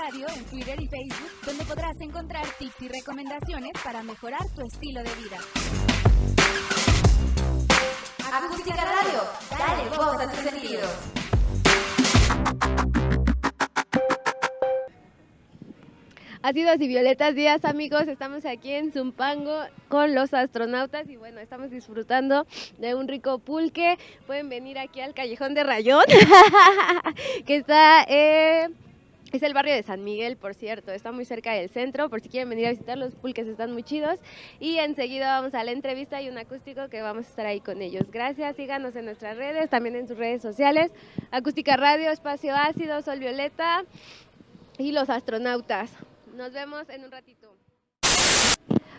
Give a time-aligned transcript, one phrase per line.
[0.00, 5.02] Radio en Twitter y Facebook, donde podrás encontrar tips y recomendaciones para mejorar tu estilo
[5.02, 5.36] de vida.
[8.32, 9.20] Acústica Radio,
[9.50, 10.90] dale voz a tus sentidos.
[16.42, 21.70] Ácidos y violetas días amigos, estamos aquí en Zumpango con los astronautas y bueno, estamos
[21.70, 22.46] disfrutando
[22.78, 23.98] de un rico pulque.
[24.26, 26.04] Pueden venir aquí al Callejón de Rayón,
[27.46, 28.70] que está, eh,
[29.36, 32.28] es el barrio de San Miguel, por cierto, está muy cerca del centro, por si
[32.28, 34.18] quieren venir a visitar, los pulques están muy chidos.
[34.58, 37.82] Y enseguida vamos a la entrevista y un acústico que vamos a estar ahí con
[37.82, 38.10] ellos.
[38.10, 40.90] Gracias, síganos en nuestras redes, también en sus redes sociales,
[41.30, 43.84] Acústica Radio, Espacio Ácido, Sol Violeta
[44.78, 45.92] y los astronautas.
[46.34, 47.59] Nos vemos en un ratito.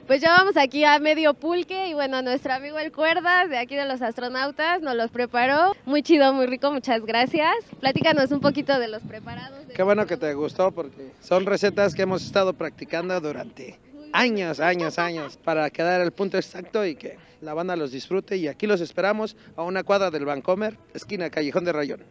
[0.07, 3.75] Pues ya vamos aquí a medio pulque y bueno, nuestro amigo el Cuerdas de aquí
[3.75, 5.73] de los astronautas nos los preparó.
[5.85, 7.53] Muy chido, muy rico, muchas gracias.
[7.79, 9.67] Platícanos un poquito de los preparados.
[9.67, 13.79] de Qué bueno que te gustó porque son recetas que hemos estado practicando durante
[14.11, 18.49] años, años, años para quedar el punto exacto y que la banda los disfrute y
[18.49, 22.03] aquí los esperamos a una cuadra del Vancomer, esquina Callejón de Rayón.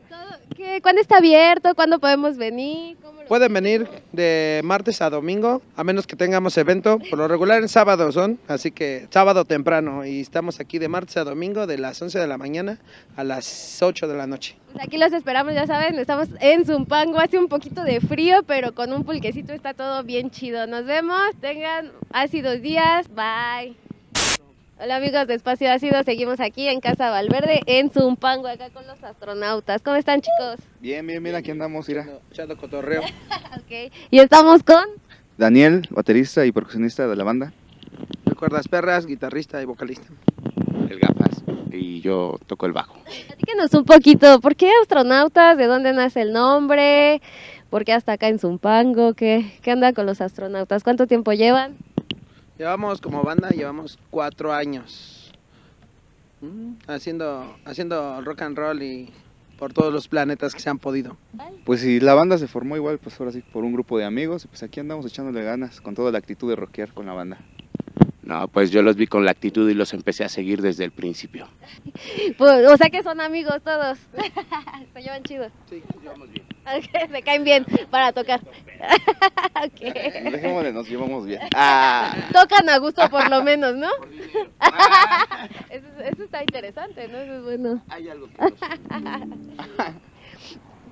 [0.57, 1.75] ¿qué- ¿Cuándo está abierto?
[1.75, 2.97] ¿Cuándo podemos venir?
[3.03, 6.99] ¿Cómo Pueden venir de martes a domingo, a menos que tengamos evento.
[6.99, 10.05] Por lo regular en sábado son, así que sábado temprano.
[10.05, 12.81] Y estamos aquí de martes a domingo de las 11 de la mañana
[13.15, 14.57] a las 8 de la noche.
[14.73, 18.75] Pues aquí los esperamos, ya saben, estamos en Zumpango, hace un poquito de frío, pero
[18.75, 20.67] con un pulquecito está todo bien chido.
[20.67, 23.90] Nos vemos, tengan ácidos días, bye.
[24.83, 29.05] Hola amigos de Espacio Ácido, seguimos aquí en Casa Valverde, en Zumpango, acá con los
[29.05, 29.83] astronautas.
[29.83, 30.57] ¿Cómo están chicos?
[30.81, 32.07] Bien, bien, bien, aquí andamos, mira.
[32.31, 33.03] Echando cotorreo.
[33.59, 34.83] Ok, y estamos con...
[35.37, 37.53] Daniel, baterista y percusionista de la banda.
[38.25, 40.07] Recuerdas perras, guitarrista y vocalista.
[40.89, 42.97] el gafas y yo toco el bajo.
[43.27, 45.59] Platíquenos un poquito, ¿por qué astronautas?
[45.59, 47.21] ¿De dónde nace el nombre?
[47.69, 49.13] ¿Por qué hasta acá en Zumpango?
[49.13, 50.83] ¿Qué, qué anda con los astronautas?
[50.83, 51.77] ¿Cuánto tiempo llevan?
[52.61, 55.33] Llevamos como banda, llevamos cuatro años
[56.43, 59.09] mm, haciendo, haciendo rock and roll y
[59.59, 61.17] por todos los planetas que se han podido.
[61.65, 64.45] Pues sí, la banda se formó igual, pues ahora sí, por un grupo de amigos.
[64.45, 67.39] Y pues aquí andamos echándole ganas, con toda la actitud de rockear con la banda.
[68.23, 70.91] No, pues yo los vi con la actitud y los empecé a seguir desde el
[70.91, 71.49] principio.
[72.37, 73.99] Pues, o sea que son amigos todos.
[74.93, 75.51] Se llevan chidos.
[75.71, 76.45] Sí, llevamos bien.
[77.13, 78.41] Se caen bien para tocar.
[79.63, 79.81] Ok.
[79.81, 81.41] Dejémosle, nos llevamos bien.
[81.55, 83.89] Ah, Tocan a gusto por lo menos, ¿no?
[85.69, 87.19] Eso, eso está interesante, ¿no?
[87.19, 87.83] Eso es bueno.
[87.89, 88.35] Hay algo que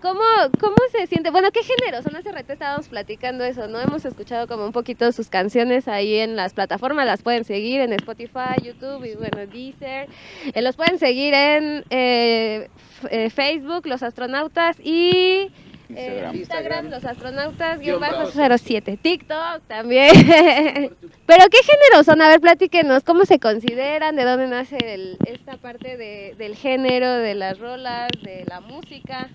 [0.01, 0.21] ¿Cómo,
[0.61, 1.31] ¿Cómo se siente?
[1.31, 2.15] Bueno, ¿qué género son?
[2.15, 3.81] Hace rato estábamos platicando eso, ¿no?
[3.81, 7.93] Hemos escuchado como un poquito sus canciones ahí en las plataformas, las pueden seguir en
[7.95, 10.09] Spotify, YouTube y bueno, Deezer.
[10.55, 12.69] Eh, los pueden seguir en eh,
[13.11, 15.51] eh, Facebook, Los Astronautas y...
[15.91, 16.37] eh, Instagram.
[16.37, 20.11] Instagram, los astronautas, Guión bajo bajo 07, TikTok también.
[21.27, 22.21] Pero ¿qué género son?
[22.23, 24.17] A ver, platíquenos, ¿cómo se consideran?
[24.17, 29.29] ¿De dónde nace el- esta parte de- del género, de las rolas, de la música?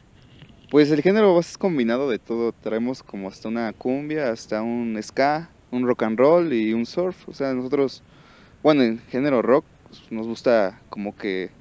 [0.70, 2.52] Pues el género es combinado de todo.
[2.52, 7.30] Traemos como hasta una cumbia, hasta un ska, un rock and roll y un surf.
[7.30, 8.02] O sea, nosotros,
[8.64, 11.52] bueno, en género rock pues, nos gusta como que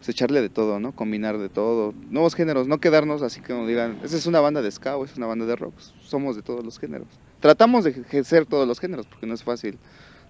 [0.00, 0.92] pues, echarle de todo, ¿no?
[0.92, 1.92] Combinar de todo.
[2.08, 5.04] Nuevos géneros, no quedarnos así que nos digan, esa es una banda de ska o
[5.04, 5.74] es una banda de rock.
[6.02, 7.06] Somos de todos los géneros.
[7.38, 9.78] Tratamos de ser todos los géneros porque no es fácil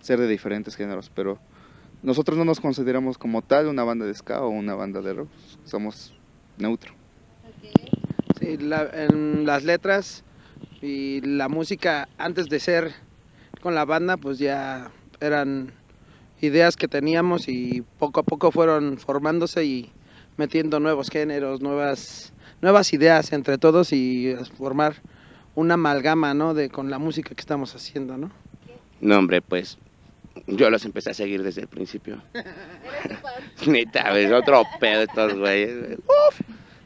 [0.01, 1.39] ser de diferentes géneros, pero
[2.03, 5.29] nosotros no nos consideramos como tal una banda de ska o una banda de rock.
[5.65, 6.15] Somos
[6.59, 6.93] neutro.
[8.41, 10.25] Sí, la- en las letras
[10.83, 12.93] y la música antes de ser
[13.61, 15.73] con la banda, pues ya eran
[16.41, 19.91] ideas que teníamos y poco a poco fueron formándose y
[20.37, 24.95] metiendo nuevos géneros, nuevas, nuevas ideas entre todos y formar
[25.55, 26.55] una amalgama, ¿no?
[26.55, 28.31] De con la música que estamos haciendo, ¿no?
[29.01, 29.79] No, hombre, pues
[30.47, 32.23] yo los empecé a seguir desde el principio.
[33.67, 35.79] Neta, es otro pedo estos güeyes.
[35.79, 35.95] güey.
[35.95, 36.41] Uf.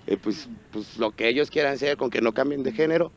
[0.06, 3.10] Y pues, pues lo que ellos quieran hacer con que no cambien de género,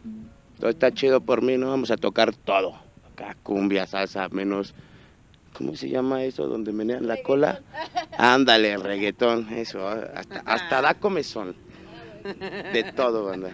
[0.59, 1.69] todo está chido por mí, ¿no?
[1.69, 2.79] Vamos a tocar todo.
[3.11, 4.73] Acá, cumbia, salsa, menos...
[5.57, 6.47] ¿Cómo se llama eso?
[6.47, 7.61] Donde menean la cola.
[8.17, 9.87] Ándale, reggaetón, eso.
[9.87, 11.55] Hasta, hasta da comezón.
[12.73, 13.51] De todo, banda.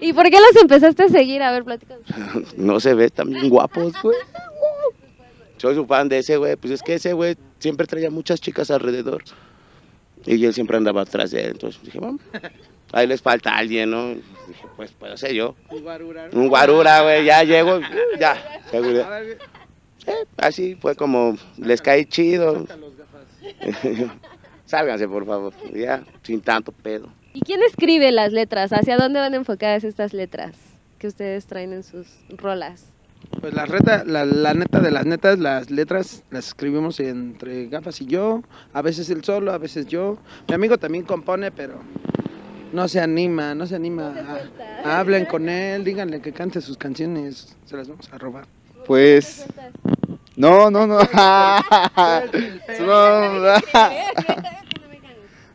[0.00, 1.42] ¿Y por qué los empezaste a seguir?
[1.42, 2.04] A ver, platícanos.
[2.56, 4.16] No se ve tan bien guapos, güey.
[5.58, 6.56] Soy su fan de ese güey.
[6.56, 9.24] Pues es que ese güey siempre traía muchas chicas alrededor.
[10.24, 11.50] Y él siempre andaba atrás de él.
[11.52, 12.20] Entonces dije, vamos.
[12.92, 14.08] Ahí les falta alguien, ¿no?
[14.10, 15.54] Dije, pues puedo ser yo.
[16.32, 17.24] Un guarura, güey.
[17.24, 17.80] Ya llego.
[18.18, 18.62] Ya.
[18.70, 19.08] Seguridad.
[20.06, 22.66] Sí, así fue como les caí chido.
[24.64, 25.52] Sálganse, por favor.
[25.74, 27.08] Ya, sin tanto pedo.
[27.34, 28.72] ¿Y quién escribe las letras?
[28.72, 30.54] ¿Hacia dónde van enfocadas estas letras?
[30.98, 32.06] que ustedes traen en sus
[32.38, 32.86] rolas.
[33.42, 38.00] Pues la, reta, la, la neta de las netas, las letras las escribimos entre Gafas
[38.00, 38.40] y yo,
[38.72, 40.16] a veces él solo, a veces yo.
[40.48, 41.74] Mi amigo también compone, pero
[42.72, 44.14] no se anima, no se anima.
[44.84, 48.46] a- hablen con él, díganle que cante sus canciones, se las vamos a robar.
[48.86, 49.46] Pues,
[50.36, 50.98] no, no, no.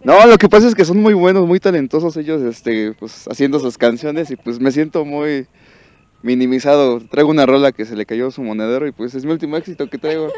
[0.04, 3.60] no, lo que pasa es que son muy buenos, muy talentosos ellos, este, pues, haciendo
[3.60, 5.48] sus canciones y pues me siento muy
[6.24, 7.00] minimizado.
[7.00, 9.89] Traigo una rola que se le cayó su monedero y pues es mi último éxito
[9.89, 10.34] que traigo.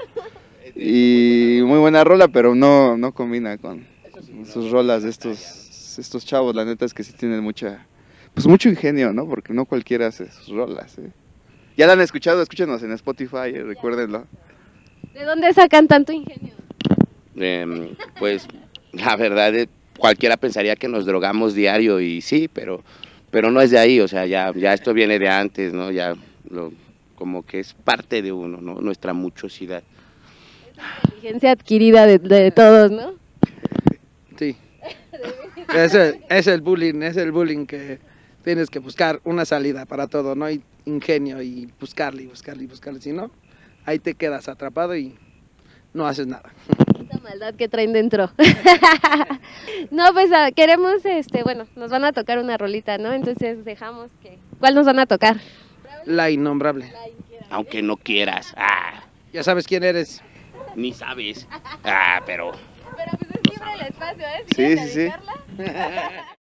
[0.75, 3.87] Y muy buena rola, pero no, no combina con
[4.45, 6.55] sus rolas de estos, estos chavos.
[6.55, 7.87] La neta es que sí tienen mucha,
[8.33, 9.27] pues mucho ingenio, ¿no?
[9.27, 11.11] Porque no cualquiera hace sus rolas, ¿eh?
[11.75, 14.25] Ya la han escuchado, escúchenos en Spotify, eh, recuérdenlo.
[15.13, 16.53] ¿De dónde sacan tanto ingenio?
[17.35, 18.47] Em, pues
[18.91, 19.67] la verdad, eh,
[19.97, 22.83] cualquiera pensaría que nos drogamos diario y sí, pero,
[23.31, 25.89] pero no es de ahí, o sea, ya, ya esto viene de antes, ¿no?
[25.91, 26.15] Ya
[26.49, 26.71] lo,
[27.15, 28.79] como que es parte de uno, ¿no?
[28.81, 29.83] Nuestra muchosidad.
[31.05, 33.13] Inteligencia adquirida de, de todos, ¿no?
[34.37, 34.55] Sí.
[35.73, 37.99] Es el, es el bullying, es el bullying que
[38.43, 42.67] tienes que buscar una salida para todo, no hay ingenio y buscarle y buscarle y
[42.67, 43.31] buscarle, si no,
[43.85, 45.15] ahí te quedas atrapado y
[45.93, 46.51] no haces nada.
[46.99, 48.31] Esa maldad que traen dentro.
[49.91, 53.13] no, pues ah, queremos, este, bueno, nos van a tocar una rolita, ¿no?
[53.13, 54.39] Entonces dejamos que...
[54.59, 55.37] ¿Cuál nos van a tocar?
[56.05, 56.91] La innombrable.
[57.49, 60.21] Aunque no quieras, ah, Ya sabes quién eres.
[60.75, 61.47] ni sabes,
[61.83, 62.51] ah, pero...
[62.95, 64.45] Pero pues es libre el espacio, ¿eh?
[64.55, 65.63] Sí, sí, sí.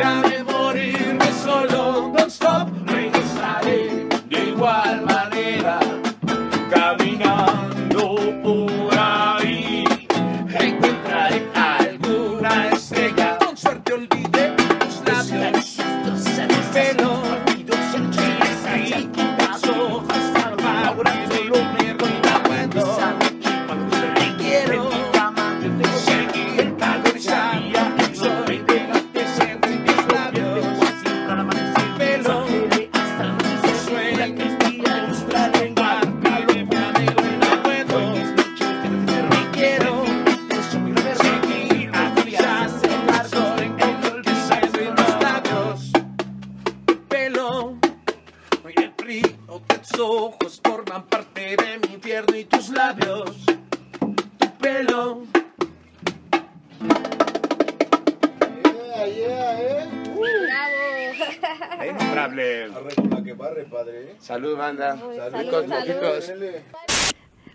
[0.00, 0.49] déjame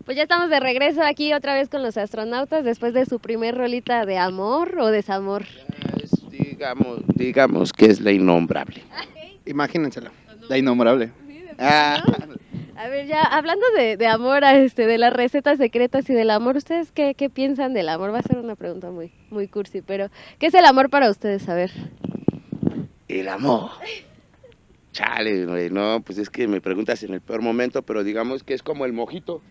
[0.06, 3.56] Pues ya estamos de regreso aquí otra vez con los astronautas después de su primer
[3.56, 5.46] rolita de amor o desamor.
[6.02, 8.84] Es, digamos, digamos que es la innombrable.
[9.46, 10.12] Imagínenselo.
[10.48, 11.12] La innombrable.
[11.58, 12.04] Ah,
[12.78, 16.30] A ver, ya hablando de, de amor, a este, de las recetas secretas y del
[16.30, 18.14] amor, ¿ustedes qué, qué piensan del amor?
[18.14, 21.50] Va a ser una pregunta muy, muy cursi, pero ¿qué es el amor para ustedes?
[21.50, 21.72] A ver.
[23.08, 23.72] El amor.
[24.92, 28.54] Chale, güey, no, pues es que me preguntas en el peor momento, pero digamos que
[28.54, 29.42] es como el mojito.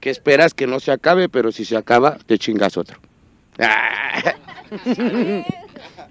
[0.00, 2.98] Que esperas que no se acabe, pero si se acaba, te chingas otro.
[3.58, 4.34] Ah,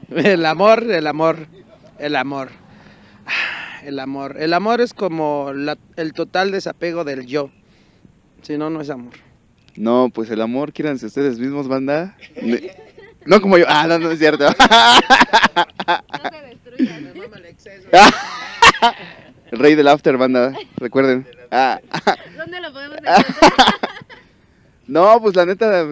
[0.10, 1.48] El amor, el amor,
[2.00, 2.50] el amor.
[3.84, 4.36] El amor.
[4.39, 7.51] El amor es como la- el total desapego del yo.
[8.41, 9.13] Si no, no es amor.
[9.75, 12.15] no, pues el amor, quíranse ustedes mismos, banda.
[13.25, 13.65] No como yo.
[13.67, 14.46] Ah, no, no es cierto.
[14.50, 14.55] No
[16.29, 17.13] se destruyan.
[19.51, 20.53] El rey del after, banda.
[20.77, 21.27] Recuerden.
[21.51, 21.79] Ah,
[22.38, 23.25] ¿Dónde lo podemos encontrar?
[24.88, 25.86] no, pues la neta,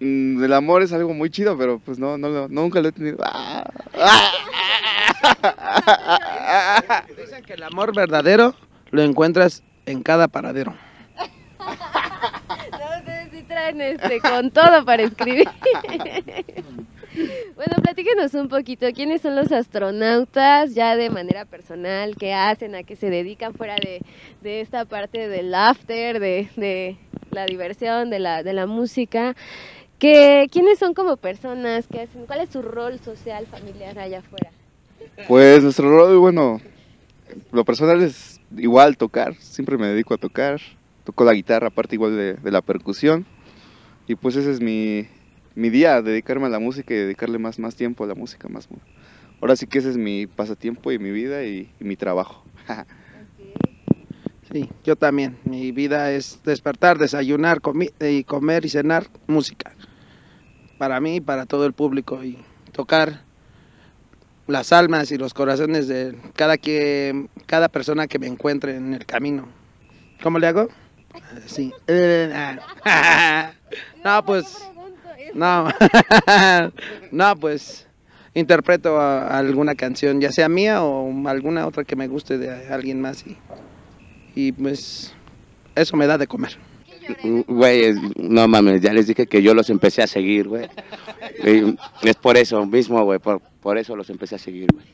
[0.00, 3.18] mm, el amor es algo muy chido, pero pues no, no, nunca lo he tenido.
[3.22, 3.64] Ah,
[3.98, 4.30] ah.
[7.16, 8.54] Dicen que el amor verdadero
[8.90, 10.74] lo encuentras en cada paradero.
[12.72, 15.48] No, ustedes sí traen este, con todo para escribir.
[17.56, 22.16] Bueno, platíquenos un poquito, ¿quiénes son los astronautas ya de manera personal?
[22.16, 22.74] ¿Qué hacen?
[22.74, 24.02] ¿A qué se dedican fuera de,
[24.42, 26.96] de esta parte del after, de, de
[27.30, 29.36] la diversión, de la, de la música?
[30.00, 31.86] ¿Qué, ¿Quiénes son como personas?
[31.86, 32.26] ¿Qué hacen?
[32.26, 34.50] ¿Cuál es su rol social, familiar allá afuera?
[35.28, 36.60] Pues nuestro rol, bueno,
[37.52, 40.60] lo personal es igual tocar, siempre me dedico a tocar,
[41.04, 43.24] toco la guitarra, aparte igual de, de la percusión,
[44.08, 45.06] y pues ese es mi,
[45.54, 48.68] mi día, dedicarme a la música y dedicarle más, más tiempo a la música, más.
[49.40, 52.44] Ahora sí que ese es mi pasatiempo y mi vida y, y mi trabajo.
[54.52, 55.38] Sí, yo también.
[55.44, 59.72] Mi vida es despertar, desayunar, comi- y comer y cenar música.
[60.78, 62.22] Para mí y para todo el público.
[62.24, 62.38] Y
[62.72, 63.22] tocar
[64.46, 69.06] las almas y los corazones de cada, que, cada persona que me encuentre en el
[69.06, 69.48] camino.
[70.22, 70.68] ¿Cómo le hago?
[71.46, 71.72] Sí.
[74.04, 74.73] No, pues...
[75.34, 75.68] No,
[77.10, 77.86] no, pues
[78.34, 83.00] interpreto a- alguna canción, ya sea mía o alguna otra que me guste de alguien
[83.00, 83.24] más
[84.36, 85.14] y, pues
[85.74, 86.56] eso me da de comer.
[87.46, 90.68] Güey, es- no mames, ya les dije que yo los empecé a seguir, güey.
[92.02, 94.86] Es por eso mismo, güey, por, por eso los empecé a seguir, güey.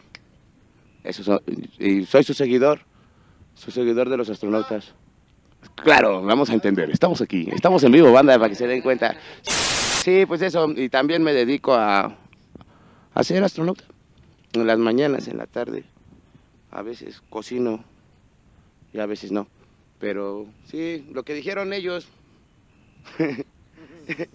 [1.05, 1.43] Eso so-
[1.79, 2.81] y soy su seguidor,
[3.55, 4.95] su seguidor de los astronautas.
[5.77, 9.15] Claro, vamos a entender, estamos aquí, estamos en vivo, banda, para que se den cuenta.
[10.01, 12.17] Sí, pues eso, y también me dedico a,
[13.15, 13.85] a ser astronauta.
[14.55, 15.85] En las mañanas, en la tarde,
[16.71, 17.85] a veces cocino
[18.93, 19.47] y a veces no.
[19.99, 22.09] Pero sí, lo que dijeron ellos.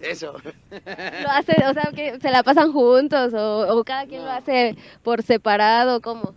[0.00, 0.34] Eso.
[0.70, 4.76] ¿Lo hace, o sea, que se la pasan juntos o, o cada quien lo hace
[5.02, 6.00] por separado?
[6.00, 6.32] ¿Cómo?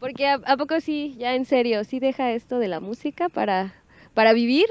[0.00, 3.74] Porque a, a poco sí, ya en serio, sí deja esto de la música para,
[4.14, 4.66] para vivir.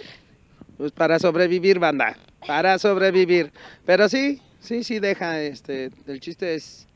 [0.78, 3.52] Pues para sobrevivir, banda, para sobrevivir.
[3.86, 6.88] Pero sí, sí, sí deja, este, el chiste es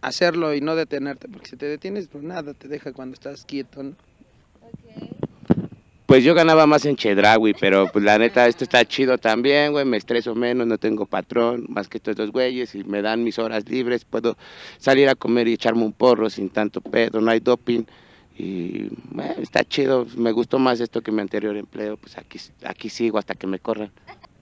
[0.00, 3.82] hacerlo y no detenerte, porque si te detienes, pues nada, te deja cuando estás quieto,
[3.82, 3.96] ¿no?
[6.06, 9.84] Pues yo ganaba más en Chedraui, pero pues la neta, esto está chido también, güey.
[9.84, 13.40] Me estreso menos, no tengo patrón, más que estos dos güeyes, y me dan mis
[13.40, 14.04] horas libres.
[14.04, 14.36] Puedo
[14.78, 17.82] salir a comer y echarme un porro sin tanto pedo, no hay doping.
[18.38, 18.86] Y
[19.18, 21.96] eh, está chido, me gustó más esto que mi anterior empleo.
[21.96, 23.90] Pues aquí, aquí sigo hasta que me corran.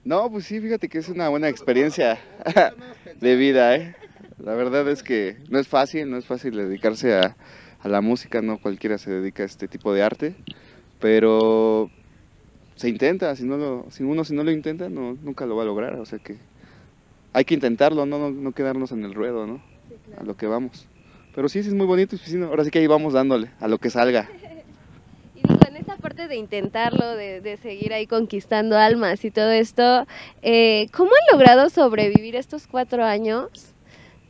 [0.05, 2.19] No, pues sí, fíjate que es una buena experiencia
[3.19, 3.95] de vida, ¿eh?
[4.37, 7.35] La verdad es que no es fácil, no es fácil dedicarse a,
[7.79, 10.35] a la música, no cualquiera se dedica a este tipo de arte,
[10.99, 11.89] pero
[12.75, 15.63] se intenta, si no lo, si uno si no lo intenta, no, nunca lo va
[15.63, 16.37] a lograr, o sea que
[17.33, 19.59] hay que intentarlo, no, no, no quedarnos en el ruedo, ¿no?
[20.19, 20.85] A lo que vamos.
[21.33, 23.79] Pero sí, sí es muy bonito, y ahora sí que ahí vamos dándole, a lo
[23.79, 24.29] que salga.
[26.15, 30.07] De intentarlo, de, de seguir ahí conquistando almas y todo esto,
[30.41, 33.75] eh, ¿cómo han logrado sobrevivir estos cuatro años?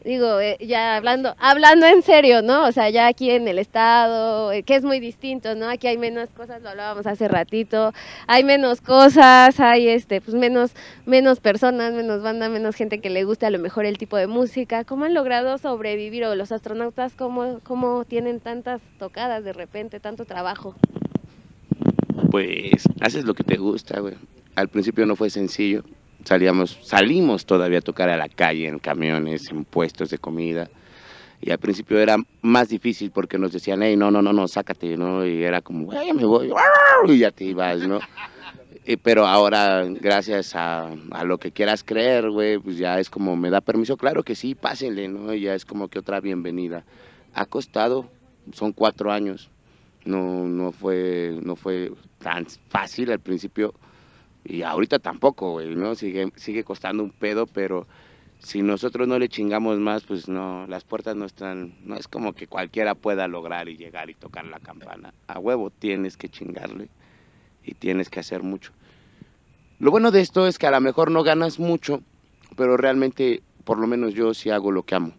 [0.03, 2.65] Digo, eh, ya hablando, hablando en serio, ¿no?
[2.67, 5.69] O sea, ya aquí en el estado, eh, que es muy distinto, ¿no?
[5.69, 7.93] Aquí hay menos cosas, lo hablábamos hace ratito,
[8.27, 10.71] hay menos cosas, hay este, pues menos,
[11.05, 14.27] menos personas, menos banda, menos gente que le guste a lo mejor el tipo de
[14.27, 14.83] música.
[14.83, 20.25] ¿Cómo han logrado sobrevivir o los astronautas cómo, cómo tienen tantas tocadas de repente, tanto
[20.25, 20.75] trabajo?
[22.35, 24.15] Pues haces lo que te gusta, güey.
[24.55, 25.85] Al principio no fue sencillo.
[26.25, 30.69] Salíamos, salimos todavía a tocar a la calle, en camiones, en puestos de comida.
[31.39, 34.97] Y al principio era más difícil porque nos decían, hey, no, no, no, no, sácate,
[34.97, 35.25] ¿no?
[35.25, 36.51] Y era como, "Güey, ya me voy,
[37.07, 37.99] y ya te ibas, ¿no?
[39.01, 43.49] Pero ahora, gracias a, a lo que quieras creer, güey, pues ya es como me
[43.49, 43.95] da permiso.
[43.95, 45.33] Claro que sí, pásenle, ¿no?
[45.33, 46.83] Y Ya es como que otra bienvenida.
[47.33, 48.09] Ha costado,
[48.51, 49.49] son cuatro años.
[50.03, 51.91] No, no, fue, no fue
[52.25, 53.75] tan fácil al principio.
[54.43, 55.93] Y ahorita tampoco, güey, ¿no?
[55.93, 57.85] Sigue, sigue costando un pedo, pero
[58.39, 62.33] si nosotros no le chingamos más, pues no, las puertas no están, no es como
[62.33, 65.13] que cualquiera pueda lograr y llegar y tocar la campana.
[65.27, 66.89] A huevo tienes que chingarle
[67.63, 68.71] y tienes que hacer mucho.
[69.77, 72.01] Lo bueno de esto es que a lo mejor no ganas mucho,
[72.57, 75.11] pero realmente, por lo menos yo sí hago lo que amo.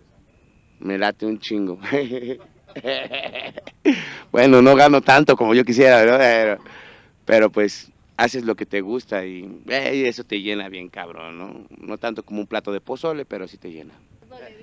[0.81, 1.79] Me late un chingo.
[4.33, 6.19] bueno, no gano tanto como yo quisiera, ¿no?
[6.19, 6.59] pero,
[7.27, 11.67] pero pues haces lo que te gusta y eh, eso te llena bien cabrón, ¿no?
[11.79, 13.93] No tanto como un plato de pozole, pero sí te llena.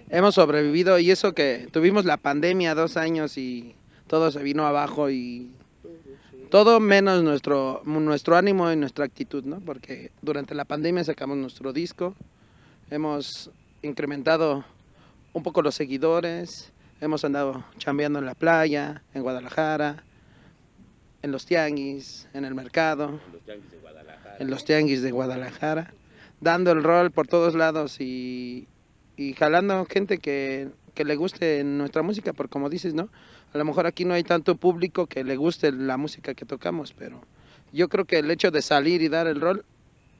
[0.10, 3.76] Hemos sobrevivido y eso que tuvimos la pandemia dos años y
[4.08, 5.52] todo se vino abajo y
[6.50, 9.60] todo menos nuestro, nuestro ánimo y nuestra actitud, ¿no?
[9.60, 12.16] Porque durante la pandemia sacamos nuestro disco,
[12.90, 13.50] hemos
[13.82, 14.64] incrementado
[15.34, 20.04] un poco los seguidores, hemos andado chambeando en la playa, en Guadalajara,
[21.24, 23.20] en los tianguis, en el mercado,
[24.40, 25.94] en los tianguis de Guadalajara,
[26.42, 28.68] dando el rol por todos lados y,
[29.16, 33.10] y jalando gente que, que le guste nuestra música, porque como dices, ¿no?
[33.54, 36.94] A lo mejor aquí no hay tanto público que le guste la música que tocamos,
[36.94, 37.22] pero
[37.72, 39.64] yo creo que el hecho de salir y dar el rol,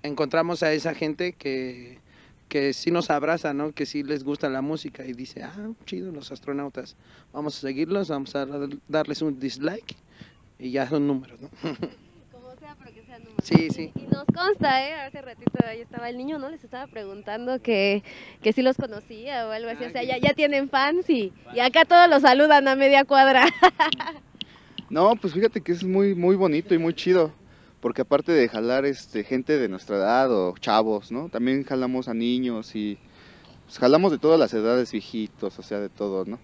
[0.04, 2.00] encontramos a esa gente que,
[2.48, 3.74] que sí nos abraza, ¿no?
[3.74, 6.96] Que sí les gusta la música y dice, ah, chido, los astronautas,
[7.34, 8.48] vamos a seguirlos, vamos a
[8.88, 9.98] darles un dislike
[10.60, 11.50] y ya son números, ¿no?
[12.32, 13.38] Como sea, pero que sea número.
[13.44, 13.92] Sí, sí.
[13.96, 14.94] Y nos consta, ¿eh?
[14.94, 16.50] Hace ratito ahí estaba el niño, ¿no?
[16.50, 18.04] Les estaba preguntando que,
[18.42, 19.86] que si los conocía o algo así.
[19.86, 23.46] O sea, ya, ya tienen fans y, y acá todos los saludan a media cuadra.
[24.90, 27.32] No, pues fíjate que es muy, muy bonito y muy chido.
[27.82, 31.30] Porque aparte de jalar este, gente de nuestra edad o chavos, ¿no?
[31.30, 33.00] También jalamos a niños y
[33.66, 36.38] pues, jalamos de todas las edades, viejitos, o sea, de todo, ¿no?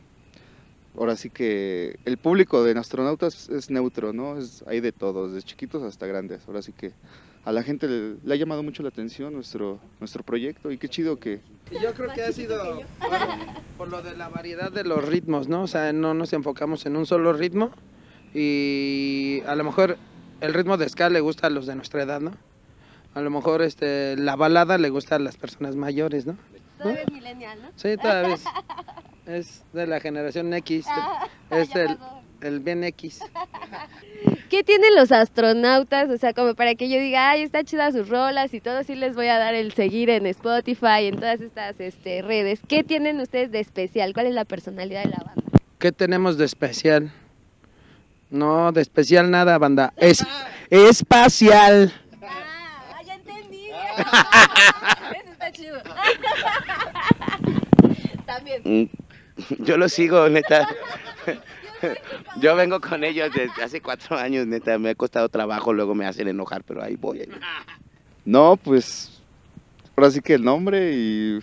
[1.00, 4.38] Ahora sí que el público de astronautas es neutro, ¿no?
[4.38, 6.46] Es, hay de todos, desde chiquitos hasta grandes.
[6.46, 6.92] Ahora sí que
[7.46, 10.90] a la gente le, le ha llamado mucho la atención nuestro, nuestro proyecto y qué
[10.90, 11.40] chido que,
[11.72, 13.08] Y Yo creo que ha sido por,
[13.78, 15.64] por lo de la variedad de los ritmos, ¿no?
[15.64, 17.72] O sea, no nos enfocamos en un solo ritmo
[18.34, 19.98] y a lo mejor
[20.42, 22.34] el ritmo de ska le gusta a los de nuestra edad, ¿no?
[23.14, 26.38] A lo mejor este, la balada le gusta a las personas mayores, ¿no?
[26.78, 27.70] Todavía es millennial, ¿no?
[27.78, 28.44] Sí, todavía es,
[29.30, 30.86] es de la generación X,
[31.52, 31.98] es ya el,
[32.42, 33.22] el bien X.
[34.50, 36.10] ¿Qué tienen los astronautas?
[36.10, 38.96] O sea, como para que yo diga, ay, está chida sus rolas y todo, sí
[38.96, 42.60] les voy a dar el seguir en Spotify, en todas estas este, redes.
[42.68, 44.14] ¿Qué tienen ustedes de especial?
[44.14, 45.44] ¿Cuál es la personalidad de la banda?
[45.78, 47.12] ¿Qué tenemos de especial?
[48.32, 49.94] No, de especial nada, banda.
[49.98, 50.26] Es
[50.70, 51.94] espacial.
[52.22, 53.70] Ah, ya entendí.
[55.22, 55.78] Eso está chido.
[58.26, 58.90] También.
[59.60, 60.68] Yo lo sigo, neta.
[62.42, 64.78] Yo vengo con ellos desde hace cuatro años, neta.
[64.78, 67.22] Me ha costado trabajo, luego me hacen enojar, pero ahí voy.
[67.22, 67.30] ahí.
[68.26, 69.22] No, pues
[69.96, 71.40] ahora sí que el nombre y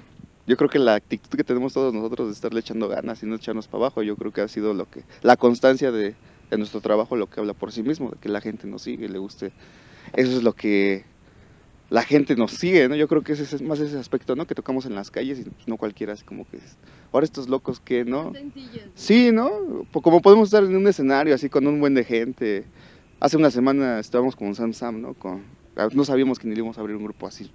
[0.47, 3.35] yo creo que la actitud que tenemos todos nosotros de estarle echando ganas y no
[3.37, 6.15] echarnos para abajo, yo creo que ha sido lo que, la constancia de,
[6.51, 9.09] de nuestro trabajo, lo que habla por sí mismo, de que la gente nos sigue,
[9.09, 9.53] le guste.
[10.15, 11.05] Eso es lo que
[11.89, 12.97] la gente nos sigue, ¿no?
[12.97, 14.47] Yo creo que ese es más ese aspecto, ¿no?
[14.47, 16.59] Que tocamos en las calles y pues, no cualquiera así como que,
[17.13, 18.33] ahora estos locos que, ¿no?
[18.95, 19.87] Sí, ¿no?
[19.93, 22.65] Como podemos estar en un escenario así con un buen de gente.
[23.21, 25.15] Hace una semana estábamos con Sam Sam, ¿no?
[25.15, 25.45] Con,
[25.77, 27.51] ah, no sabíamos que ni íbamos a abrir un grupo así.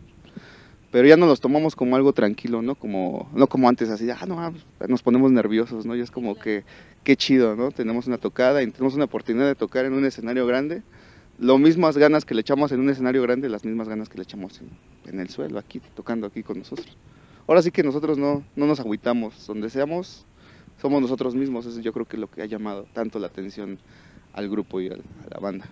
[0.92, 2.76] Pero ya nos los tomamos como algo tranquilo, ¿no?
[2.76, 4.54] Como, no como antes, así, ah, no, ah,
[4.88, 5.96] nos ponemos nerviosos, ¿no?
[5.96, 6.64] Y es como que,
[7.04, 7.72] qué chido, ¿no?
[7.72, 10.84] Tenemos una tocada y tenemos una oportunidad de tocar en un escenario grande.
[11.42, 14.24] Lo mismas ganas que le echamos en un escenario grande, las mismas ganas que le
[14.26, 14.62] echamos
[15.08, 16.96] en, el suelo, aquí, tocando aquí con nosotros.
[17.48, 20.28] Ahora sí que nosotros no, no nos agüitamos, donde seamos,
[20.80, 23.80] somos nosotros mismos, eso yo creo que es lo que ha llamado tanto la atención
[24.34, 24.98] al grupo y a
[25.32, 25.66] la banda.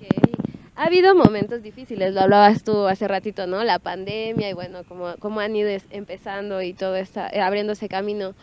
[0.00, 0.37] Ok.
[0.78, 3.64] Ha habido momentos difíciles, lo hablabas tú hace ratito, ¿no?
[3.64, 8.34] La pandemia y bueno, cómo, cómo han ido empezando y todo está eh, abriéndose camino.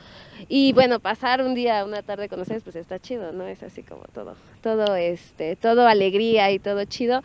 [0.50, 3.48] Y bueno, pasar un día, una tarde con ustedes, pues está chido, ¿no?
[3.48, 7.21] Es así como todo, todo este, todo alegría y todo chido.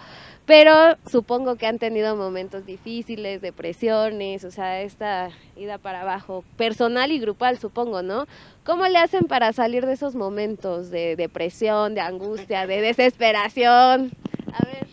[0.47, 7.11] Pero supongo que han tenido momentos difíciles, depresiones, o sea, esta ida para abajo, personal
[7.11, 8.27] y grupal, supongo, ¿no?
[8.63, 14.13] ¿Cómo le hacen para salir de esos momentos de depresión, de angustia, de desesperación?
[14.53, 14.90] A ver,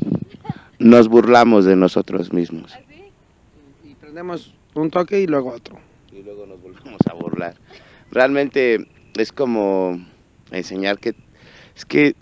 [0.79, 2.73] Nos burlamos de nosotros mismos.
[2.73, 3.11] ¿así?
[3.83, 5.79] Y prendemos un toque y luego otro.
[6.11, 7.55] y luego nos volvemos a burlar.
[8.11, 9.99] Realmente es como
[10.51, 11.15] enseñar que
[11.75, 12.15] es que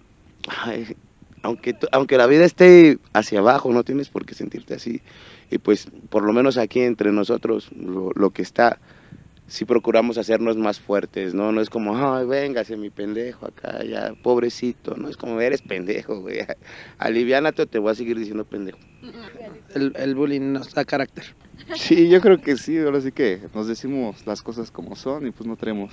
[0.48, 0.96] ay,
[1.44, 5.02] aunque, tú- aunque la vida esté hacia abajo, no tienes por qué sentirte así.
[5.52, 8.80] Y pues, por lo menos aquí entre nosotros, lo, lo que está,
[9.48, 11.52] si procuramos hacernos más fuertes, ¿no?
[11.52, 16.20] No es como, ay, véngase mi pendejo acá, ya, pobrecito, no es como, eres pendejo,
[16.22, 16.40] güey.
[16.98, 18.80] Aliviánate o te voy a seguir diciendo pendejo.
[19.74, 21.36] El, el bullying nos da carácter.
[21.76, 25.32] Sí, yo creo que sí, ahora sí que nos decimos las cosas como son y
[25.32, 25.92] pues no tenemos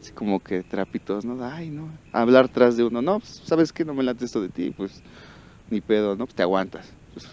[0.00, 1.44] así como que trapitos, ¿no?
[1.44, 3.84] Ay, no, hablar tras de uno, no, pues, ¿sabes qué?
[3.84, 5.02] No me late esto de ti, pues
[5.70, 6.26] ni pedo, ¿no?
[6.26, 6.92] Pues te aguantas.
[7.14, 7.28] Pues,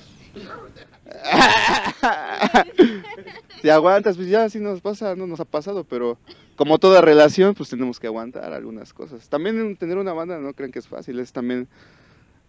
[3.62, 6.18] te aguantas, pues ya así nos pasa, no nos ha pasado, pero
[6.56, 9.28] como toda relación, pues tenemos que aguantar algunas cosas.
[9.30, 11.68] También en tener una banda, no crean que es fácil, es también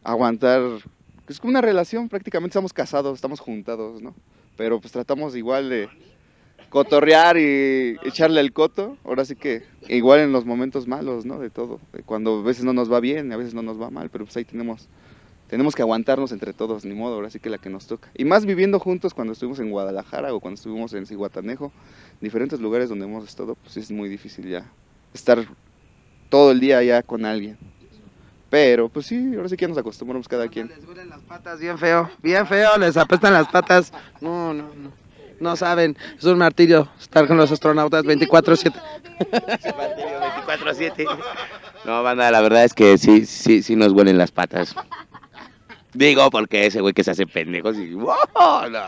[0.02, 0.62] aguantar,
[1.28, 4.14] es como una relación, prácticamente estamos casados, estamos juntados, ¿no?
[4.56, 5.88] Pero pues tratamos igual de
[6.68, 11.38] cotorrear y echarle el coto, ahora sí que igual en los momentos malos, ¿no?
[11.38, 14.10] De todo, cuando a veces no nos va bien, a veces no nos va mal,
[14.10, 14.88] pero pues ahí tenemos
[15.48, 18.10] tenemos que aguantarnos entre todos, ni modo, ahora sí que la que nos toca.
[18.14, 21.72] Y más viviendo juntos cuando estuvimos en Guadalajara o cuando estuvimos en Cihuatanejo,
[22.20, 24.70] diferentes lugares donde hemos estado, pues es muy difícil ya
[25.14, 25.46] estar
[26.28, 27.58] todo el día ya con alguien.
[28.50, 30.68] Pero pues sí, ahora sí que nos acostumbramos cada quien.
[30.68, 33.92] Les huelen las patas bien feo, bien feo, les apestan las patas.
[34.20, 35.08] No, no, no.
[35.40, 38.72] No saben, es un martirio estar con los astronautas 24/7.
[40.46, 41.06] 24-7.
[41.84, 44.74] No, banda, la verdad es que sí, sí, sí nos huelen las patas.
[45.94, 47.94] Digo, porque ese güey que se hace pendejos y...
[47.94, 48.14] ¡wow!
[48.70, 48.84] No.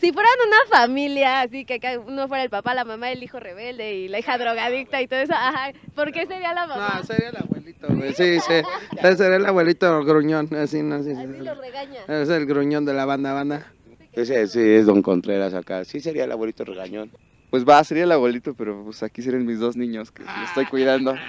[0.00, 3.94] Si fueran una familia, así que uno fuera el papá, la mamá, el hijo rebelde
[3.94, 6.94] y la hija drogadicta y todo eso, ajá, ¿por qué sería la mamá?
[6.96, 8.14] No, sería el abuelito, güey.
[8.14, 8.62] Sí, sí.
[9.00, 11.22] Sería el abuelito gruñón, así, no, sí, sí.
[11.22, 12.00] Así lo regaña.
[12.08, 13.72] Es el gruñón de la banda, banda.
[14.12, 15.84] Ese sí es Don Contreras acá.
[15.84, 17.10] Sí sería el abuelito regañón.
[17.50, 20.66] Pues va, sería el abuelito, pero pues aquí serían mis dos niños que los estoy
[20.66, 21.14] cuidando.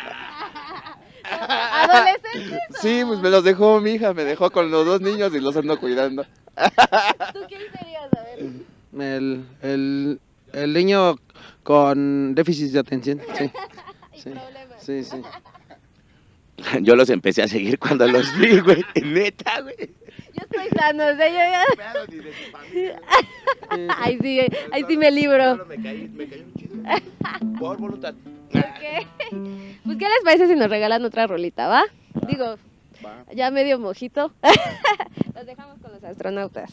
[1.31, 2.59] ¿Adolescentes?
[2.81, 5.55] Sí, pues me los dejó mi hija, me dejó con los dos niños y los
[5.55, 6.23] ando cuidando.
[6.23, 8.09] ¿Tú quién serías?
[8.17, 8.39] A ver.
[9.15, 10.19] El, el,
[10.53, 11.15] el niño
[11.63, 13.51] con déficit de atención, sí.
[14.13, 14.83] Y Sí, problemas.
[14.83, 15.21] sí, sí.
[16.81, 18.83] Yo los empecé a seguir cuando los vi, güey.
[19.03, 19.75] Neta, güey.
[20.33, 21.63] Yo estoy sano, o sea, yo ya...
[23.99, 24.39] Ahí sí,
[24.71, 25.65] ahí sí me libro.
[25.65, 26.75] me caí, me caí un chido.
[27.59, 28.13] Por voluntad.
[28.53, 29.07] Ok.
[29.85, 31.83] Pues, ¿qué les parece si nos regalan otra rolita, va?
[32.27, 32.57] Digo,
[33.03, 33.25] Va.
[33.33, 34.31] ya medio mojito.
[35.33, 36.71] Los dejamos con los astronautas.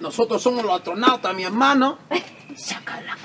[0.00, 1.98] Nosotros somos los astronautas, mi hermano.
[2.10, 3.16] Era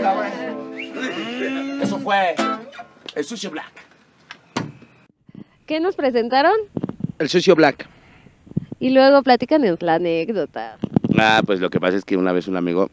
[0.00, 1.82] Güey.
[1.82, 2.34] Eso fue
[3.14, 3.72] el sushi black.
[5.66, 6.54] ¿Qué nos presentaron?
[7.18, 7.88] El sucio black.
[8.80, 10.78] Y luego platican la anécdota.
[11.18, 12.90] Ah, pues lo que pasa es que una vez un amigo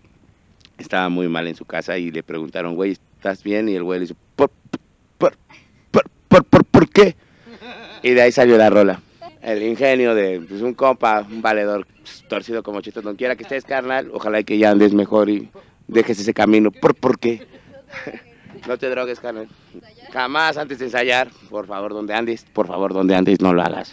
[0.77, 3.69] estaba muy mal en su casa y le preguntaron, güey, ¿estás bien?
[3.69, 4.51] Y el güey le dice, ¿por,
[5.17, 5.35] por,
[5.91, 7.15] por, por, por, por qué?
[8.03, 9.01] Y de ahí salió la rola.
[9.41, 13.43] El ingenio de pues, un compa, un valedor pues, torcido como chito, donde quiera que
[13.43, 15.49] estés, carnal, ojalá que ya andes mejor y
[15.89, 16.71] dejes ese camino.
[16.71, 17.45] ¿Por, por qué?
[18.67, 19.47] no te drogues, carnal.
[20.11, 23.91] Jamás antes de ensayar, por favor, donde andes, por favor, donde andes, no lo hagas.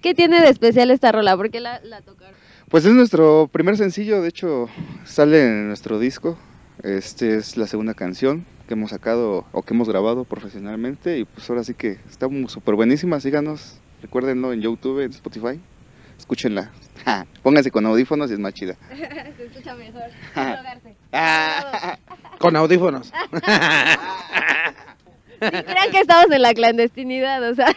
[0.00, 1.36] ¿Qué tiene de especial esta rola?
[1.36, 2.34] ¿Por qué la, la tocaron?
[2.68, 4.68] Pues es nuestro primer sencillo, de hecho
[5.04, 6.38] sale en nuestro disco.
[6.82, 11.48] Este es la segunda canción que hemos sacado o que hemos grabado profesionalmente y pues
[11.50, 15.60] ahora sí que está súper buenísima, síganos, recuérdenlo en YouTube, en Spotify,
[16.22, 16.70] escúchenla.
[17.04, 18.76] Ja, Pónganse con audífonos y es más chida.
[19.36, 20.04] Se escucha mejor.
[21.14, 21.98] Ah.
[22.38, 23.12] Con audífonos.
[25.40, 27.74] Ni crean que estamos en la clandestinidad, o sea.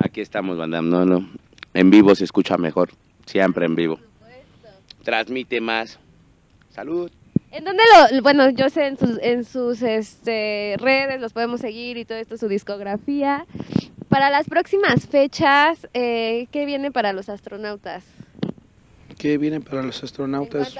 [0.00, 0.82] Aquí estamos, banda.
[0.82, 1.30] No, no.
[1.72, 2.90] En vivo se escucha mejor.
[3.24, 4.00] Siempre en vivo.
[5.04, 5.98] Transmite más.
[6.70, 7.10] Salud.
[7.50, 11.96] ¿En dónde lo, bueno, yo sé en sus, en sus este, redes los podemos seguir
[11.96, 13.46] y todo esto, su discografía.
[14.14, 18.04] Para las próximas fechas, eh, ¿qué viene para los astronautas?
[19.18, 20.72] ¿Qué viene para los astronautas?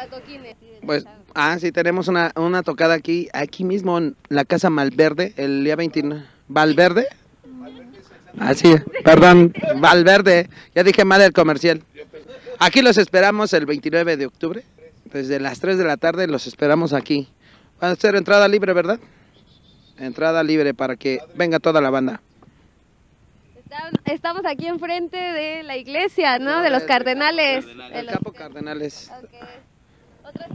[0.87, 5.65] Pues, ah, sí, tenemos una, una tocada aquí, aquí mismo en la Casa Malverde, el
[5.65, 6.25] día 29.
[6.47, 7.09] ¿Valverde?
[8.39, 10.49] Ah, sí, perdón, Valverde.
[10.77, 11.83] Ya dije mal el comercial.
[12.61, 14.65] Aquí los esperamos el 29 de octubre.
[15.13, 17.27] Desde las 3 de la tarde los esperamos aquí.
[17.83, 19.01] Va a ser entrada libre, ¿verdad?
[19.99, 22.21] Entrada libre para que venga toda la banda.
[24.05, 26.61] Estamos aquí enfrente de la iglesia, ¿no?
[26.63, 27.65] De los cardenales.
[27.67, 29.11] De El car- Cardenales.
[29.23, 30.29] Ok.
[30.29, 30.49] Otras.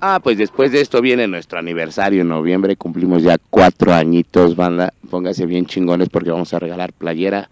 [0.00, 2.76] Ah, pues después de esto viene nuestro aniversario en noviembre.
[2.76, 4.92] Cumplimos ya cuatro añitos, banda.
[5.10, 7.48] Póngase bien chingones porque vamos a regalar playera,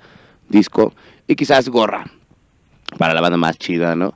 [0.48, 0.92] disco
[1.26, 2.04] y quizás gorra
[2.98, 4.14] para la banda más chida, ¿no?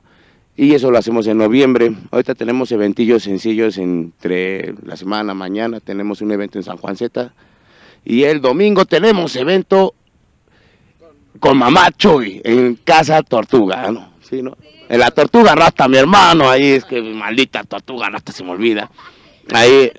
[0.55, 1.91] Y eso lo hacemos en noviembre.
[2.11, 7.33] Ahorita tenemos eventillos sencillos entre la semana, mañana tenemos un evento en San Juan Z.
[8.05, 9.93] Y el domingo tenemos evento
[11.39, 14.13] con Mamá Chuy en Casa Tortuga, ¿no?
[14.21, 14.57] Sí, ¿no?
[14.89, 18.89] En la Tortuga Rata, mi hermano, ahí es que maldita Tortuga Rata se me olvida.
[19.51, 19.91] Ahí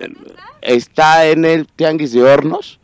[0.63, 2.81] está en el Tianguis de Hornos,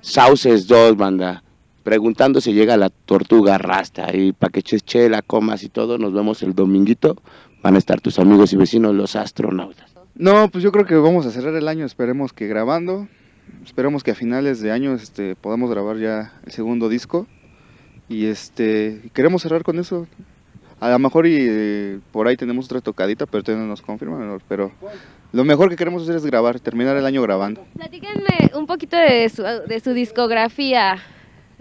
[0.00, 1.42] Sauces 2, banda.
[1.82, 5.98] Preguntando si llega la Tortuga Rasta ahí para que eches chela, comas y todo.
[5.98, 7.16] Nos vemos el dominguito.
[7.62, 9.90] Van a estar tus amigos y vecinos, los astronautas.
[10.14, 13.08] No, pues yo creo que vamos a cerrar el año, esperemos que grabando.
[13.64, 17.26] Esperemos que a finales de año este, podamos grabar ya el segundo disco.
[18.10, 20.08] Y este queremos cerrar con eso.
[20.80, 24.40] A lo mejor y eh, por ahí tenemos otra tocadita, pero todavía no nos confirman.
[24.48, 24.72] Pero
[25.32, 27.64] lo mejor que queremos hacer es grabar, terminar el año grabando.
[27.76, 30.96] Platíquenme un poquito de su, de su discografía.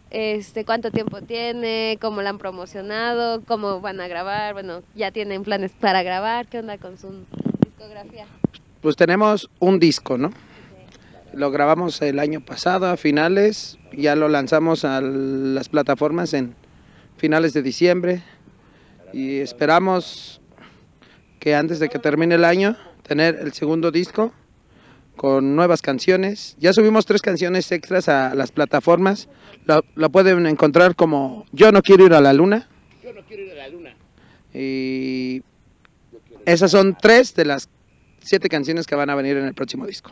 [0.09, 5.43] Este, cuánto tiempo tiene, cómo la han promocionado, cómo van a grabar, bueno, ya tienen
[5.43, 7.25] planes para grabar, qué onda con su
[7.63, 8.25] discografía.
[8.81, 10.31] Pues tenemos un disco, ¿no?
[11.33, 16.55] Lo grabamos el año pasado a finales, ya lo lanzamos a las plataformas en
[17.17, 18.23] finales de diciembre
[19.13, 20.41] y esperamos
[21.39, 24.33] que antes de que termine el año tener el segundo disco
[25.15, 26.55] con nuevas canciones.
[26.59, 29.27] Ya subimos tres canciones extras a las plataformas.
[29.65, 32.67] La, la pueden encontrar como Yo no quiero ir a la luna.
[33.03, 33.95] Yo no quiero ir a la luna.
[34.53, 35.43] Y
[36.45, 37.69] esas son tres de las
[38.19, 40.11] siete canciones que van a venir en el próximo disco.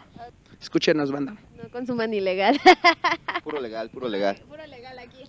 [0.62, 1.36] Escúchenos, banda.
[1.62, 2.60] No consuman ilegal.
[3.44, 4.38] Puro legal, puro legal.
[4.48, 5.24] Puro legal aquí.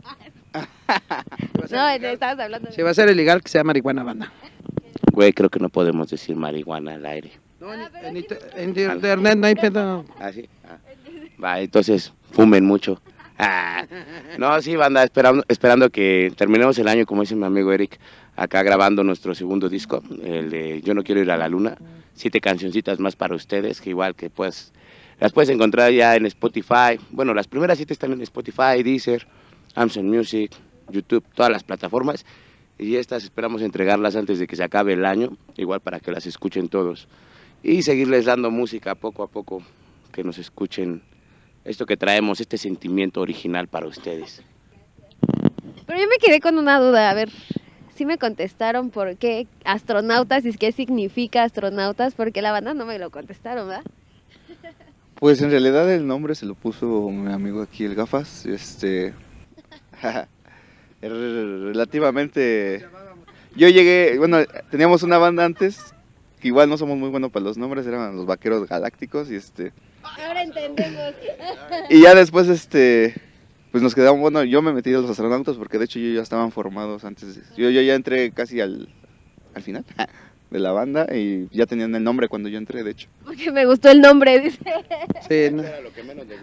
[1.70, 2.74] no, estabas hablando de...
[2.74, 4.32] Si va a ser ilegal, que sea marihuana, banda.
[5.12, 7.32] Güey, creo que no podemos decir marihuana al aire.
[7.60, 8.16] No, en, en
[8.56, 10.04] en internet no hay pedo.
[10.18, 10.48] ¿Ah, sí?
[10.64, 10.78] Ah.
[11.42, 13.00] Va, entonces, fumen mucho.
[13.38, 13.86] Ah.
[14.38, 17.98] No, sí, banda, esperando, esperando que terminemos el año, como dice mi amigo Eric,
[18.36, 21.76] acá grabando nuestro segundo disco, el de Yo no quiero ir a la luna.
[22.14, 24.72] Siete cancioncitas más para ustedes, que igual que pues
[25.20, 26.98] las puedes encontrar ya en Spotify.
[27.10, 29.26] Bueno, las primeras siete están en Spotify, Deezer,
[29.74, 30.52] Amazon Music,
[30.90, 32.24] YouTube, todas las plataformas.
[32.78, 36.26] Y estas esperamos entregarlas antes de que se acabe el año, igual para que las
[36.26, 37.08] escuchen todos.
[37.62, 39.62] Y seguirles dando música poco a poco,
[40.12, 41.02] que nos escuchen
[41.64, 44.42] esto que traemos, este sentimiento original para ustedes.
[45.86, 47.30] Pero yo me quedé con una duda, a ver,
[47.96, 53.00] sí me contestaron por qué astronautas y qué significa astronautas, porque la banda no me
[53.00, 53.84] lo contestaron, ¿verdad?
[55.18, 58.46] Pues en realidad el nombre se lo puso mi amigo aquí, el Gafas.
[58.46, 59.14] Este.
[61.02, 62.86] es relativamente.
[63.56, 64.16] Yo llegué.
[64.18, 64.38] Bueno,
[64.70, 65.94] teníamos una banda antes.
[66.40, 69.28] Que igual no somos muy buenos para los nombres, eran los vaqueros galácticos.
[69.30, 69.72] Y este.
[70.04, 71.14] Ahora entendemos.
[71.90, 73.14] Y ya después, este.
[73.72, 74.20] Pues nos quedamos.
[74.20, 77.34] Bueno, yo me metí a los astronautas porque de hecho ellos ya estaban formados antes.
[77.34, 78.88] de- yo, yo ya entré casi al.
[79.54, 79.84] Al final
[80.50, 83.08] de la banda y ya tenían el nombre cuando yo entré, de hecho.
[83.24, 84.58] Porque me gustó el nombre, dice.
[85.28, 85.62] Sí, no.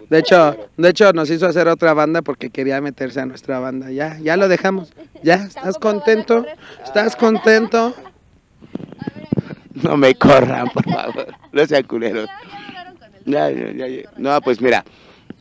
[0.08, 3.90] De hecho, de hecho nos hizo hacer otra banda porque quería meterse a nuestra banda.
[3.90, 4.92] Ya, ya lo dejamos.
[5.22, 6.46] Ya, ¿estás contento?
[6.84, 7.94] ¿Estás contento?
[9.74, 11.26] No me corran, por favor.
[11.52, 12.28] No sean culeros.
[13.24, 14.02] Ya, ya, ya, ya.
[14.16, 14.84] No, pues mira,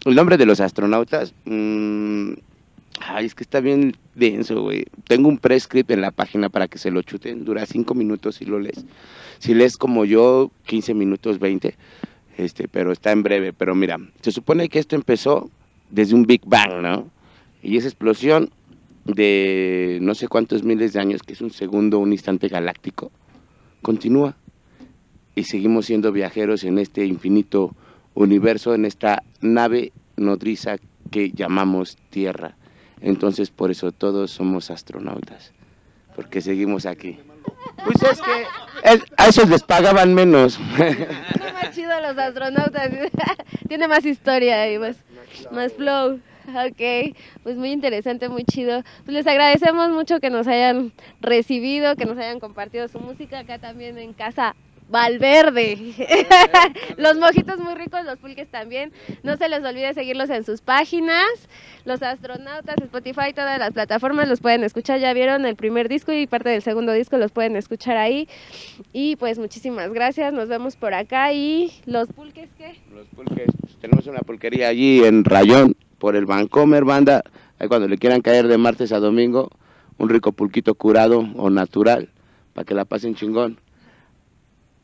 [0.06, 1.34] el nombre de los astronautas.
[1.45, 2.34] mm,
[3.07, 4.85] ay, es que está bien denso, güey.
[5.07, 7.45] Tengo un prescript en la página para que se lo chuten.
[7.45, 8.85] Dura cinco minutos si lo lees.
[9.39, 11.75] Si lees como yo, 15 minutos, 20.
[12.37, 13.53] Este, pero está en breve.
[13.53, 15.49] Pero mira, se supone que esto empezó
[15.89, 17.09] desde un Big Bang, ¿no?
[17.61, 18.49] Y esa explosión
[19.05, 23.11] de no sé cuántos miles de años, que es un segundo, un instante galáctico,
[23.81, 24.35] continúa.
[25.35, 27.75] Y seguimos siendo viajeros en este infinito
[28.13, 30.77] universo, en esta nave nodriza
[31.11, 32.55] que llamamos Tierra.
[33.05, 35.53] Entonces por eso todos somos astronautas,
[36.15, 37.19] porque seguimos aquí.
[37.83, 38.41] Pues es que
[38.83, 40.53] es- a esos les pagaban menos.
[40.53, 42.89] Son más chidos los astronautas.
[43.67, 44.97] Tiene más historia y más,
[45.51, 46.19] más flow.
[46.47, 48.81] Ok, pues muy interesante, muy chido.
[49.03, 50.91] Pues les agradecemos mucho que nos hayan
[51.21, 54.55] recibido, que nos hayan compartido su música acá también en casa.
[54.87, 55.77] Valverde.
[56.97, 58.91] los mojitos muy ricos, los pulques también.
[59.23, 61.25] No se les olvide seguirlos en sus páginas.
[61.85, 64.99] Los astronautas, Spotify, todas las plataformas los pueden escuchar.
[64.99, 68.27] Ya vieron el primer disco y parte del segundo disco los pueden escuchar ahí.
[68.93, 70.33] Y pues muchísimas gracias.
[70.33, 71.33] Nos vemos por acá.
[71.33, 72.75] Y los pulques, ¿qué?
[72.93, 77.23] Los pulques, pues, tenemos una pulquería allí en Rayón, por el Vancomer, banda.
[77.57, 79.49] Ahí cuando le quieran caer de martes a domingo,
[79.97, 82.09] un rico pulquito curado o natural,
[82.53, 83.59] para que la pasen chingón.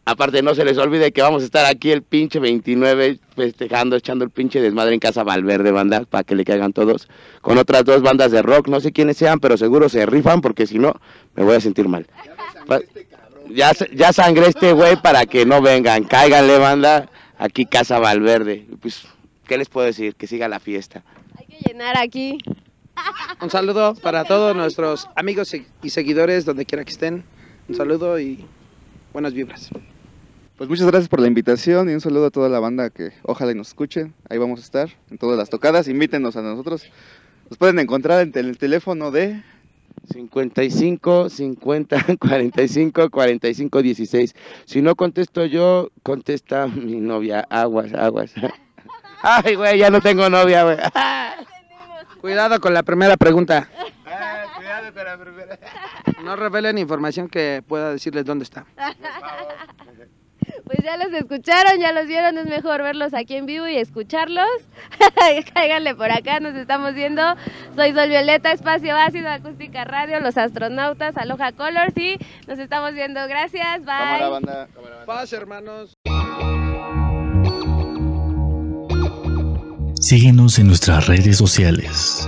[0.03, 4.25] Aparte, no se les olvide que vamos a estar aquí el pinche 29 festejando, echando
[4.25, 7.07] el pinche desmadre en Casa Valverde, banda, para que le caigan todos.
[7.41, 10.65] Con otras dos bandas de rock, no sé quiénes sean, pero seguro se rifan, porque
[10.65, 10.93] si no,
[11.35, 12.07] me voy a sentir mal.
[12.67, 12.81] Pa-
[13.49, 16.03] Ya, ya sangré este güey para que no vengan.
[16.05, 17.09] Cáiganle, banda.
[17.37, 18.65] Aquí Casa Valverde.
[18.81, 19.03] Pues,
[19.47, 20.15] ¿qué les puedo decir?
[20.15, 21.03] Que siga la fiesta.
[21.37, 22.37] Hay que llenar aquí.
[23.41, 27.23] Un saludo para todos nuestros amigos y seguidores donde quiera que estén.
[27.67, 28.45] Un saludo y
[29.13, 29.69] buenas vibras.
[30.57, 33.51] Pues muchas gracias por la invitación y un saludo a toda la banda que ojalá
[33.51, 34.13] y nos escuchen.
[34.29, 35.87] Ahí vamos a estar en todas las tocadas.
[35.87, 36.85] Invítenos a nosotros.
[37.49, 39.41] Nos pueden encontrar en el teléfono de
[40.13, 44.35] 55, 50, 45, 45, 16.
[44.65, 47.45] Si no contesto yo, contesta mi novia.
[47.49, 48.33] Aguas, aguas.
[49.23, 50.77] Ay, güey, ya no tengo novia, güey.
[52.21, 53.67] Cuidado con la primera pregunta.
[54.95, 55.57] La primera.
[56.23, 58.65] No revelen información que pueda decirles dónde está.
[60.65, 62.37] Pues ya los escucharon, ya los vieron.
[62.37, 64.47] Es mejor verlos aquí en vivo y escucharlos.
[65.53, 67.21] Cáiganle por acá, nos estamos viendo.
[67.75, 72.17] Soy Sol Violeta, Espacio Ácido, Acústica Radio, Los Astronautas, Aloha Colors y
[72.47, 73.19] nos estamos viendo.
[73.27, 73.85] Gracias, bye.
[73.85, 74.67] Cámara Banda.
[74.73, 75.05] Cámara Banda.
[75.05, 75.97] Paz, hermanos.
[79.99, 82.27] Síguenos en nuestras redes sociales.